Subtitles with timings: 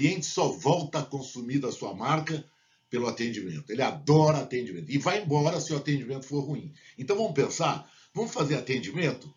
[0.00, 2.42] cliente só volta a consumir da sua marca
[2.88, 3.70] pelo atendimento.
[3.70, 4.90] Ele adora atendimento.
[4.90, 6.72] E vai embora se o atendimento for ruim.
[6.96, 9.32] Então vamos pensar, vamos fazer atendimento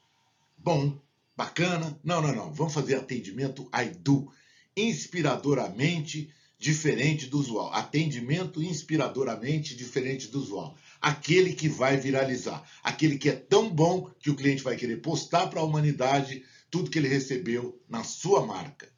[0.58, 0.98] bom,
[1.36, 2.00] bacana?
[2.02, 2.54] Não, não, não.
[2.54, 4.32] Vamos fazer atendimento AIDU,
[4.76, 7.74] inspiradoramente diferente do usual.
[7.74, 10.78] Atendimento inspiradoramente diferente do usual.
[11.02, 12.64] Aquele que vai viralizar.
[12.82, 16.42] Aquele que é tão bom que o cliente vai querer postar para a humanidade
[16.72, 18.94] tudo que ele recebeu na sua marca.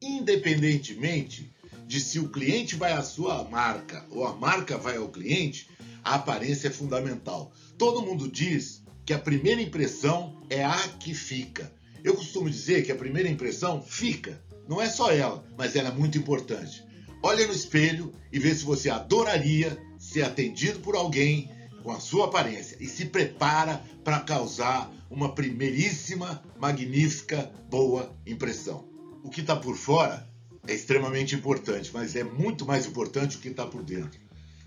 [0.00, 1.52] Independentemente
[1.86, 5.68] de se o cliente vai à sua marca ou a marca vai ao cliente,
[6.02, 7.52] a aparência é fundamental.
[7.76, 11.70] Todo mundo diz que a primeira impressão é a que fica.
[12.02, 14.42] Eu costumo dizer que a primeira impressão fica.
[14.66, 16.82] Não é só ela, mas ela é muito importante.
[17.22, 21.50] Olha no espelho e vê se você adoraria ser atendido por alguém
[21.82, 28.88] com a sua aparência e se prepara para causar uma primeiríssima, magnífica, boa impressão.
[29.22, 30.28] O que está por fora
[30.66, 34.20] é extremamente importante, mas é muito mais importante o que está por dentro.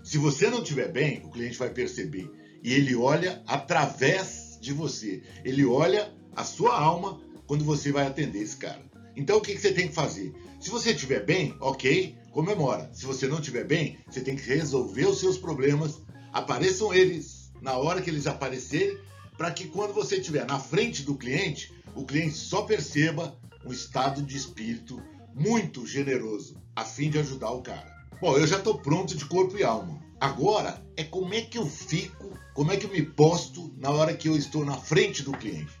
[0.04, 2.30] Se você não estiver bem, o cliente vai perceber.
[2.62, 5.22] E ele olha através de você.
[5.44, 8.84] Ele olha a sua alma quando você vai atender esse cara.
[9.16, 10.34] Então o que, você tem que fazer?
[10.60, 12.90] Se você estiver bem, ok, comemora.
[12.92, 16.00] Se você não estiver bem, você tem que resolver os seus problemas.
[16.36, 18.98] Apareçam eles na hora que eles aparecerem,
[19.38, 23.34] para que quando você estiver na frente do cliente, o cliente só perceba
[23.64, 25.02] um estado de espírito
[25.34, 27.90] muito generoso, a fim de ajudar o cara.
[28.20, 29.98] Bom, eu já estou pronto de corpo e alma.
[30.20, 34.14] Agora é como é que eu fico, como é que eu me posto na hora
[34.14, 35.72] que eu estou na frente do cliente.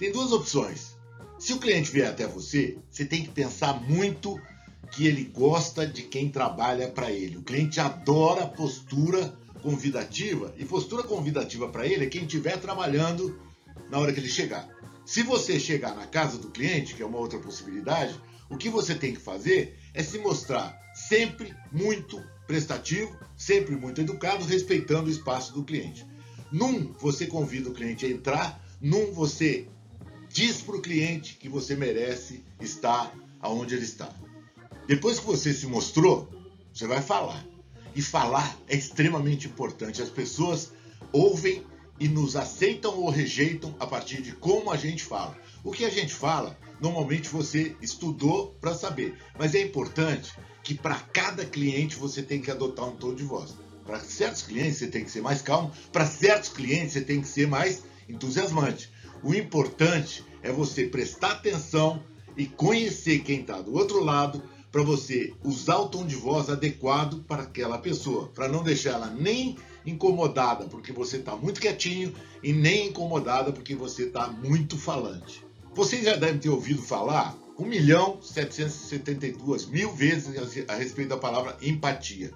[0.00, 0.96] Tem duas opções.
[1.38, 4.36] Se o cliente vier até você, você tem que pensar muito
[4.90, 7.36] que ele gosta de quem trabalha para ele.
[7.36, 13.38] O cliente adora postura convidativa e postura convidativa para ele é quem estiver trabalhando
[13.88, 14.68] na hora que ele chegar.
[15.06, 18.14] Se você chegar na casa do cliente, que é uma outra possibilidade,
[18.50, 24.44] o que você tem que fazer é se mostrar sempre muito prestativo, sempre muito educado,
[24.44, 26.06] respeitando o espaço do cliente.
[26.50, 29.66] Num, você convida o cliente a entrar, num, você
[30.28, 34.10] diz para o cliente que você merece estar aonde ele está.
[34.86, 36.28] Depois que você se mostrou,
[36.72, 37.51] você vai falar.
[37.94, 40.02] E falar é extremamente importante.
[40.02, 40.72] As pessoas
[41.12, 41.64] ouvem
[42.00, 45.38] e nos aceitam ou rejeitam a partir de como a gente fala.
[45.62, 50.32] O que a gente fala, normalmente você estudou para saber, mas é importante
[50.62, 53.54] que para cada cliente você tem que adotar um tom de voz.
[53.84, 57.28] Para certos clientes você tem que ser mais calmo, para certos clientes você tem que
[57.28, 58.90] ser mais entusiasmante.
[59.22, 62.02] O importante é você prestar atenção
[62.36, 67.22] e conhecer quem está do outro lado para você usar o tom de voz adequado
[67.28, 72.54] para aquela pessoa, para não deixar ela nem incomodada porque você está muito quietinho e
[72.54, 75.44] nem incomodada porque você está muito falante.
[75.74, 80.34] Vocês já devem ter ouvido falar 1 milhão 772 mil vezes
[80.66, 82.32] a respeito da palavra empatia.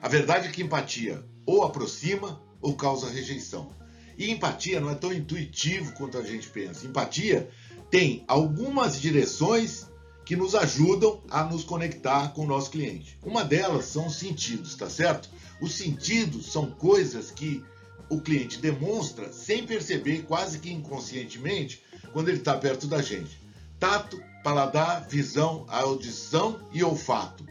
[0.00, 3.74] A verdade é que empatia ou aproxima ou causa rejeição.
[4.16, 6.86] E empatia não é tão intuitivo quanto a gente pensa.
[6.86, 7.50] Empatia
[7.90, 9.89] tem algumas direções
[10.24, 13.18] que nos ajudam a nos conectar com o nosso cliente.
[13.24, 15.28] Uma delas são os sentidos, tá certo?
[15.60, 17.64] Os sentidos são coisas que
[18.08, 21.82] o cliente demonstra sem perceber, quase que inconscientemente,
[22.12, 23.40] quando ele está perto da gente.
[23.78, 27.44] Tato, paladar, visão, audição e olfato.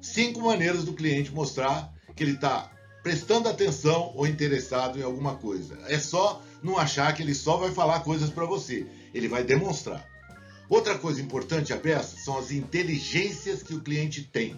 [0.00, 2.70] Cinco maneiras do cliente mostrar que ele está
[3.02, 5.78] prestando atenção ou interessado em alguma coisa.
[5.86, 8.86] É só não achar que ele só vai falar coisas para você.
[9.14, 10.04] Ele vai demonstrar.
[10.68, 14.56] Outra coisa importante a peça são as inteligências que o cliente tem.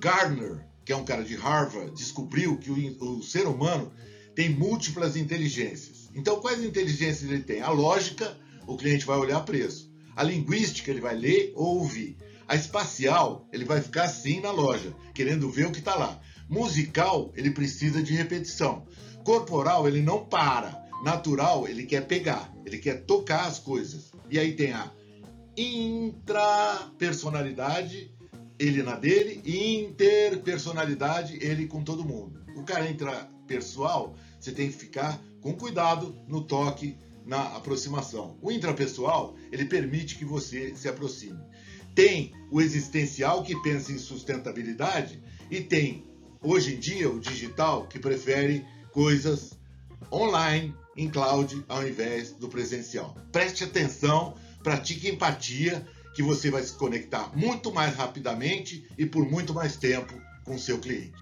[0.00, 3.92] Gardner, que é um cara de Harvard, descobriu que o, o ser humano
[4.36, 6.08] tem múltiplas inteligências.
[6.14, 7.60] Então, quais inteligências ele tem?
[7.60, 9.90] A lógica, o cliente vai olhar preço.
[10.14, 12.16] A linguística, ele vai ler ou ouvir.
[12.46, 16.20] A espacial, ele vai ficar assim na loja, querendo ver o que está lá.
[16.48, 18.86] Musical, ele precisa de repetição.
[19.24, 20.86] Corporal, ele não para.
[21.02, 24.12] Natural, ele quer pegar, ele quer tocar as coisas.
[24.30, 24.90] E aí tem a
[25.58, 28.14] intrapersonalidade,
[28.58, 32.44] ele na dele, e interpersonalidade, ele com todo mundo.
[32.56, 38.36] O cara intrapessoal, você tem que ficar com cuidado no toque, na aproximação.
[38.40, 41.38] O intrapessoal, ele permite que você se aproxime.
[41.94, 46.04] Tem o existencial que pensa em sustentabilidade e tem
[46.42, 49.58] hoje em dia o digital que prefere coisas
[50.10, 53.14] online, em cloud, ao invés do presencial.
[53.30, 59.54] Preste atenção, pratique empatia, que você vai se conectar muito mais rapidamente e por muito
[59.54, 60.14] mais tempo
[60.44, 61.14] com seu cliente.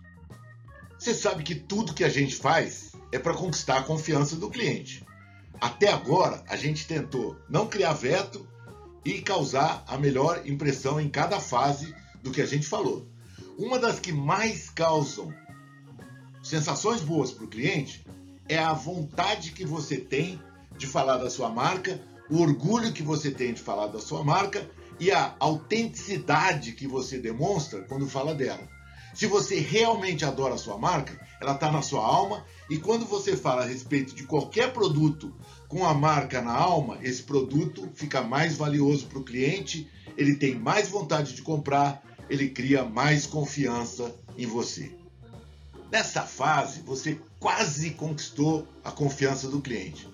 [0.98, 5.04] Você sabe que tudo que a gente faz é para conquistar a confiança do cliente.
[5.60, 8.46] Até agora, a gente tentou não criar veto
[9.04, 13.06] e causar a melhor impressão em cada fase do que a gente falou.
[13.58, 15.32] Uma das que mais causam
[16.42, 18.04] sensações boas para o cliente
[18.48, 20.40] é a vontade que você tem
[20.76, 22.00] de falar da sua marca,
[22.30, 24.68] o orgulho que você tem de falar da sua marca
[24.98, 28.68] e a autenticidade que você demonstra quando fala dela.
[29.14, 33.36] Se você realmente adora a sua marca, ela está na sua alma e quando você
[33.36, 35.34] fala a respeito de qualquer produto
[35.68, 40.54] com a marca na alma, esse produto fica mais valioso para o cliente, ele tem
[40.54, 44.92] mais vontade de comprar, ele cria mais confiança em você.
[45.90, 50.06] Nessa fase, você quase conquistou a confiança do cliente.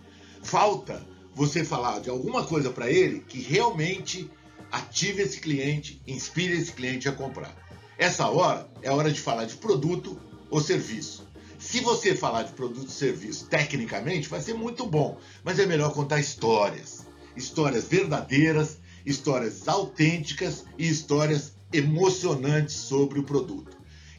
[0.42, 4.30] Falta você falar de alguma coisa para ele que realmente
[4.70, 7.54] ative esse cliente, inspire esse cliente a comprar.
[7.98, 10.18] Essa hora é hora de falar de produto
[10.50, 11.26] ou serviço.
[11.58, 15.92] Se você falar de produto ou serviço tecnicamente, vai ser muito bom, mas é melhor
[15.92, 17.06] contar histórias.
[17.36, 23.76] Histórias verdadeiras, histórias autênticas e histórias emocionantes sobre o produto.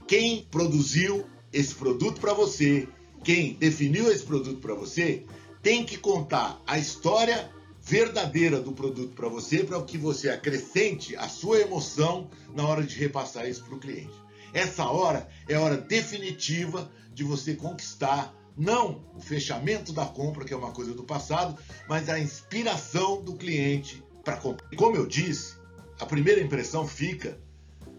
[0.08, 2.88] Quem produziu esse produto para você,
[3.24, 5.24] quem definiu esse produto para você,
[5.64, 7.50] tem que contar a história
[7.82, 13.00] verdadeira do produto para você, para que você acrescente a sua emoção na hora de
[13.00, 14.14] repassar isso para o cliente.
[14.54, 20.54] Essa hora é a hora definitiva de você conquistar não o fechamento da compra, que
[20.54, 21.58] é uma coisa do passado,
[21.88, 24.70] mas a inspiração do cliente para comprar.
[24.76, 25.56] Como eu disse,
[26.00, 27.40] a primeira impressão fica,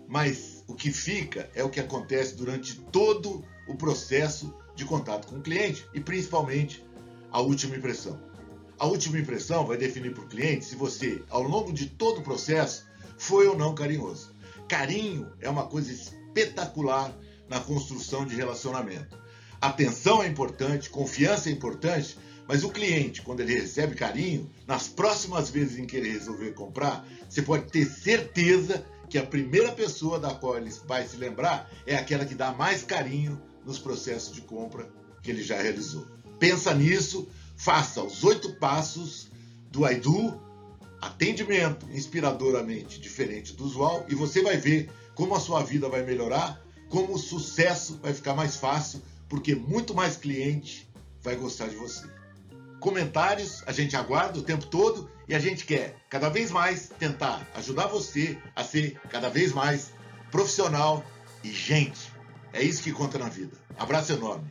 [0.06, 5.38] mas o que fica é o que acontece durante todo o processo de contato com
[5.38, 6.84] o cliente e principalmente
[7.34, 8.16] a última impressão.
[8.78, 12.22] A última impressão vai definir para o cliente se você, ao longo de todo o
[12.22, 12.86] processo,
[13.18, 14.32] foi ou não carinhoso.
[14.68, 17.12] Carinho é uma coisa espetacular
[17.48, 19.18] na construção de relacionamento.
[19.60, 22.16] Atenção é importante, confiança é importante,
[22.46, 27.04] mas o cliente, quando ele recebe carinho, nas próximas vezes em que ele resolver comprar,
[27.28, 31.96] você pode ter certeza que a primeira pessoa da qual ele vai se lembrar é
[31.96, 34.88] aquela que dá mais carinho nos processos de compra
[35.20, 36.13] que ele já realizou.
[36.38, 39.28] Pensa nisso, faça os oito passos
[39.70, 40.40] do Aidu,
[41.00, 46.60] atendimento inspiradoramente diferente do usual, e você vai ver como a sua vida vai melhorar,
[46.88, 50.88] como o sucesso vai ficar mais fácil, porque muito mais cliente
[51.22, 52.06] vai gostar de você.
[52.80, 57.48] Comentários a gente aguarda o tempo todo e a gente quer cada vez mais tentar
[57.54, 59.90] ajudar você a ser cada vez mais
[60.30, 61.04] profissional
[61.42, 62.12] e gente.
[62.52, 63.56] É isso que conta na vida.
[63.76, 64.50] Abraço enorme.